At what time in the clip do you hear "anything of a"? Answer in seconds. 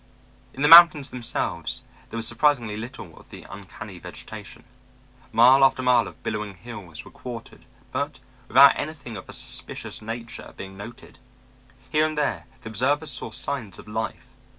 8.79-9.33